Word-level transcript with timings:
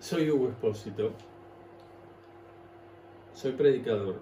propósito, 0.00 1.12
soy 3.34 3.52
predicador. 3.52 4.16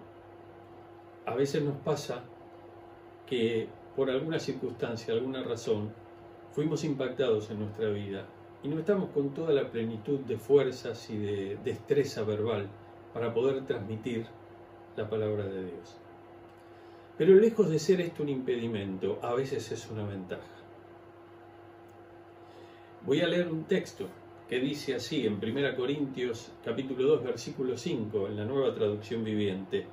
A 1.24 1.34
veces 1.34 1.62
nos 1.62 1.76
pasa 1.76 2.24
que 3.26 3.68
por 3.94 4.10
alguna 4.10 4.38
circunstancia, 4.38 5.14
alguna 5.14 5.42
razón, 5.42 5.92
fuimos 6.52 6.82
impactados 6.84 7.50
en 7.50 7.60
nuestra 7.60 7.88
vida 7.90 8.26
y 8.62 8.68
no 8.68 8.78
estamos 8.80 9.10
con 9.10 9.34
toda 9.34 9.52
la 9.52 9.70
plenitud 9.70 10.20
de 10.20 10.36
fuerzas 10.36 11.08
y 11.10 11.18
de 11.18 11.58
destreza 11.64 12.24
verbal 12.24 12.68
para 13.14 13.32
poder 13.32 13.64
transmitir 13.64 14.26
la 14.96 15.08
palabra 15.08 15.44
de 15.44 15.64
Dios. 15.64 15.96
Pero 17.16 17.34
lejos 17.34 17.70
de 17.70 17.78
ser 17.78 18.00
esto 18.00 18.22
un 18.22 18.28
impedimento, 18.30 19.18
a 19.22 19.34
veces 19.34 19.70
es 19.70 19.88
una 19.90 20.06
ventaja. 20.06 20.42
Voy 23.04 23.20
a 23.20 23.28
leer 23.28 23.48
un 23.48 23.64
texto 23.64 24.08
que 24.48 24.58
dice 24.60 24.94
así 24.94 25.26
en 25.26 25.34
1 25.34 25.76
Corintios 25.76 26.52
capítulo 26.64 27.04
2 27.04 27.24
versículo 27.24 27.76
5 27.76 28.28
en 28.28 28.36
la 28.36 28.44
nueva 28.44 28.74
traducción 28.74 29.22
viviente. 29.22 29.86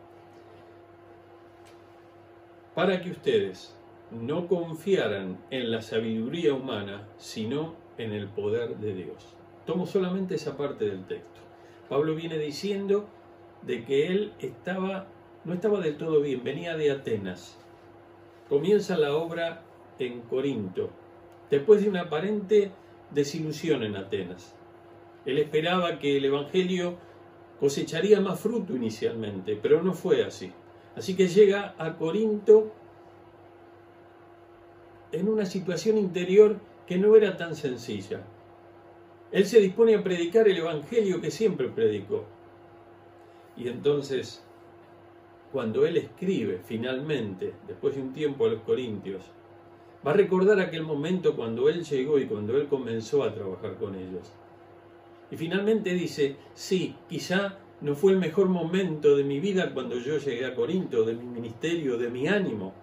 Para 2.74 3.02
que 3.02 3.12
ustedes 3.12 3.76
no 4.12 4.48
confiaran 4.48 5.38
en 5.50 5.72
la 5.72 5.82
sabiduría 5.82 6.54
humana, 6.54 7.08
sino 7.18 7.76
en 7.98 8.12
el 8.12 8.28
poder 8.28 8.78
de 8.78 8.94
Dios. 8.94 9.34
Tomo 9.66 9.86
solamente 9.86 10.36
esa 10.36 10.56
parte 10.56 10.86
del 10.86 11.06
texto. 11.06 11.42
Pablo 11.90 12.16
viene 12.16 12.38
diciendo 12.38 13.08
de 13.62 13.84
que 13.84 14.08
él 14.08 14.34
estaba 14.40 15.08
no 15.46 15.54
estaba 15.54 15.80
del 15.80 15.98
todo 15.98 16.22
bien, 16.22 16.44
venía 16.44 16.76
de 16.76 16.92
Atenas. 16.92 17.58
Comienza 18.50 18.98
la 18.98 19.16
obra 19.16 19.62
en 20.00 20.22
Corinto, 20.22 20.90
después 21.52 21.84
de 21.84 21.90
una 21.90 22.02
aparente 22.02 22.72
desilusión 23.16 23.82
en 23.82 23.96
Atenas. 23.96 24.54
Él 25.26 25.40
esperaba 25.40 25.98
que 25.98 26.18
el 26.18 26.26
Evangelio 26.26 26.98
cosecharía 27.60 28.20
más 28.22 28.40
fruto 28.40 28.76
inicialmente, 28.76 29.58
pero 29.60 29.82
no 29.82 29.94
fue 29.94 30.24
así. 30.24 30.52
Así 30.96 31.16
que 31.16 31.28
llega 31.28 31.74
a 31.78 31.96
Corinto 31.98 32.72
en 35.12 35.28
una 35.30 35.46
situación 35.46 35.98
interior 35.98 36.60
que 36.86 36.98
no 36.98 37.16
era 37.16 37.38
tan 37.38 37.56
sencilla. 37.56 38.22
Él 39.32 39.46
se 39.46 39.60
dispone 39.60 39.96
a 39.96 40.04
predicar 40.04 40.48
el 40.48 40.58
Evangelio 40.58 41.20
que 41.20 41.32
siempre 41.32 41.70
predicó. 41.70 42.26
Y 43.58 43.70
entonces, 43.70 44.44
cuando 45.52 45.86
él 45.86 45.98
escribe 45.98 46.60
finalmente, 46.64 47.54
después 47.68 47.96
de 47.96 48.02
un 48.02 48.14
tiempo 48.14 48.46
a 48.46 48.50
los 48.50 48.62
Corintios, 48.62 49.24
va 50.06 50.12
a 50.12 50.16
recordar 50.16 50.60
aquel 50.60 50.84
momento 50.84 51.36
cuando 51.36 51.70
él 51.70 51.84
llegó 51.84 52.20
y 52.20 52.26
cuando 52.26 52.58
él 52.58 52.68
comenzó 52.68 53.24
a 53.24 53.34
trabajar 53.34 53.76
con 53.76 53.96
ellos. 53.96 54.32
Y 55.32 55.38
finalmente 55.38 55.94
dice, 55.94 56.36
sí, 56.54 56.96
quizá 57.10 57.58
no 57.82 57.96
fue 57.96 58.14
el 58.14 58.20
mejor 58.20 58.48
momento 58.48 59.16
de 59.16 59.24
mi 59.24 59.40
vida 59.40 59.74
cuando 59.74 59.98
yo 59.98 60.18
llegué 60.18 60.46
a 60.46 60.56
Corinto, 60.56 61.04
de 61.04 61.16
mi 61.16 61.26
ministerio, 61.26 61.98
de 61.98 62.10
mi 62.10 62.28
ánimo, 62.28 62.74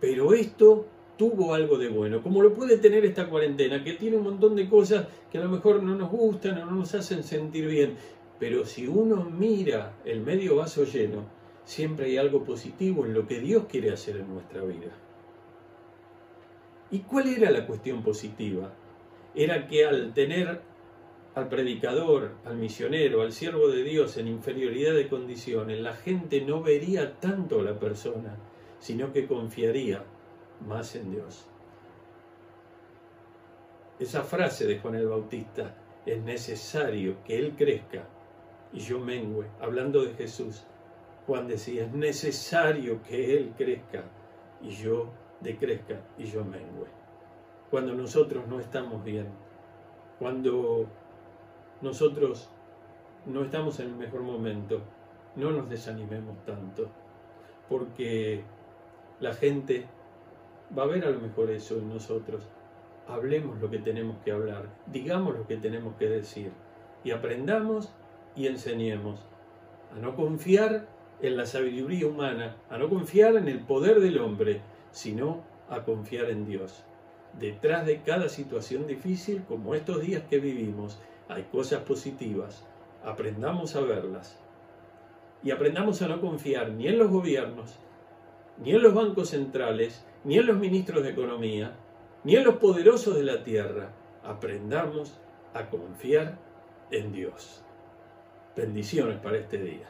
pero 0.00 0.32
esto 0.32 0.86
tuvo 1.16 1.54
algo 1.54 1.76
de 1.76 1.88
bueno, 1.88 2.22
como 2.22 2.42
lo 2.42 2.54
puede 2.54 2.78
tener 2.78 3.04
esta 3.04 3.28
cuarentena, 3.28 3.84
que 3.84 3.92
tiene 3.92 4.16
un 4.16 4.24
montón 4.24 4.56
de 4.56 4.68
cosas 4.68 5.06
que 5.30 5.38
a 5.38 5.42
lo 5.42 5.50
mejor 5.50 5.82
no 5.82 5.94
nos 5.94 6.10
gustan 6.10 6.58
o 6.58 6.66
no 6.66 6.72
nos 6.72 6.94
hacen 6.94 7.22
sentir 7.22 7.66
bien, 7.66 7.96
pero 8.38 8.64
si 8.64 8.86
uno 8.86 9.24
mira 9.24 9.98
el 10.04 10.22
medio 10.22 10.56
vaso 10.56 10.84
lleno, 10.84 11.24
siempre 11.64 12.06
hay 12.06 12.16
algo 12.16 12.42
positivo 12.42 13.04
en 13.04 13.12
lo 13.12 13.26
que 13.26 13.38
Dios 13.38 13.64
quiere 13.68 13.92
hacer 13.92 14.16
en 14.16 14.32
nuestra 14.32 14.64
vida. 14.64 14.90
¿Y 16.90 17.00
cuál 17.00 17.28
era 17.28 17.50
la 17.50 17.66
cuestión 17.66 18.02
positiva? 18.02 18.72
Era 19.34 19.66
que 19.66 19.84
al 19.86 20.12
tener 20.12 20.60
al 21.34 21.48
predicador, 21.48 22.32
al 22.44 22.56
misionero, 22.56 23.22
al 23.22 23.32
siervo 23.32 23.68
de 23.68 23.84
Dios 23.84 24.16
en 24.16 24.26
inferioridad 24.26 24.94
de 24.94 25.08
condiciones, 25.08 25.80
la 25.80 25.94
gente 25.94 26.40
no 26.40 26.62
vería 26.62 27.20
tanto 27.20 27.60
a 27.60 27.62
la 27.62 27.78
persona, 27.78 28.36
sino 28.80 29.12
que 29.12 29.28
confiaría 29.28 30.04
más 30.66 30.96
en 30.96 31.12
Dios. 31.12 31.46
Esa 34.00 34.24
frase 34.24 34.66
de 34.66 34.78
Juan 34.78 34.96
el 34.96 35.06
Bautista, 35.06 35.76
es 36.06 36.20
necesario 36.22 37.22
que 37.24 37.38
Él 37.38 37.54
crezca 37.56 38.08
y 38.72 38.80
yo 38.80 38.98
mengüe, 38.98 39.46
hablando 39.60 40.04
de 40.04 40.14
Jesús, 40.14 40.64
Juan 41.26 41.46
decía, 41.46 41.84
es 41.84 41.92
necesario 41.92 43.02
que 43.02 43.36
Él 43.36 43.52
crezca 43.56 44.04
y 44.62 44.70
yo 44.70 45.10
decrezca 45.40 46.00
y 46.18 46.24
yo 46.24 46.44
mengüe. 46.44 46.88
Cuando 47.70 47.94
nosotros 47.94 48.46
no 48.48 48.60
estamos 48.60 49.04
bien, 49.04 49.28
cuando 50.18 50.86
nosotros 51.80 52.50
no 53.26 53.42
estamos 53.42 53.80
en 53.80 53.86
el 53.86 53.96
mejor 53.96 54.22
momento, 54.22 54.80
no 55.36 55.50
nos 55.50 55.68
desanimemos 55.68 56.44
tanto, 56.44 56.88
porque 57.68 58.42
la 59.20 59.34
gente 59.34 59.86
va 60.76 60.84
a 60.84 60.86
ver 60.86 61.04
a 61.04 61.10
lo 61.10 61.20
mejor 61.20 61.50
eso 61.50 61.78
en 61.78 61.88
nosotros. 61.88 62.48
Hablemos 63.06 63.60
lo 63.60 63.70
que 63.70 63.78
tenemos 63.78 64.16
que 64.24 64.32
hablar, 64.32 64.68
digamos 64.86 65.36
lo 65.36 65.46
que 65.46 65.56
tenemos 65.56 65.94
que 65.96 66.08
decir 66.08 66.52
y 67.02 67.10
aprendamos 67.10 67.92
y 68.36 68.46
enseñemos 68.46 69.20
a 69.94 69.98
no 69.98 70.14
confiar 70.14 70.86
en 71.22 71.36
la 71.36 71.46
sabiduría 71.46 72.06
humana, 72.06 72.56
a 72.70 72.78
no 72.78 72.88
confiar 72.88 73.36
en 73.36 73.48
el 73.48 73.60
poder 73.60 74.00
del 74.00 74.18
hombre, 74.18 74.60
sino 74.90 75.42
a 75.68 75.84
confiar 75.84 76.30
en 76.30 76.46
Dios. 76.46 76.84
Detrás 77.38 77.86
de 77.86 78.02
cada 78.02 78.28
situación 78.28 78.86
difícil, 78.86 79.44
como 79.46 79.74
estos 79.74 80.02
días 80.02 80.22
que 80.28 80.38
vivimos, 80.38 81.00
hay 81.28 81.44
cosas 81.44 81.82
positivas. 81.82 82.66
Aprendamos 83.04 83.76
a 83.76 83.80
verlas. 83.80 84.38
Y 85.42 85.52
aprendamos 85.52 86.02
a 86.02 86.08
no 86.08 86.20
confiar 86.20 86.70
ni 86.72 86.88
en 86.88 86.98
los 86.98 87.10
gobiernos, 87.10 87.78
ni 88.58 88.72
en 88.72 88.82
los 88.82 88.92
bancos 88.92 89.30
centrales, 89.30 90.04
ni 90.24 90.36
en 90.36 90.46
los 90.46 90.58
ministros 90.58 91.02
de 91.02 91.10
Economía, 91.10 91.76
ni 92.24 92.36
en 92.36 92.44
los 92.44 92.56
poderosos 92.56 93.14
de 93.14 93.22
la 93.22 93.42
tierra. 93.42 93.92
Aprendamos 94.22 95.18
a 95.54 95.70
confiar 95.70 96.36
en 96.90 97.12
Dios. 97.12 97.64
Bendiciones 98.56 99.18
para 99.20 99.38
este 99.38 99.58
día. 99.58 99.88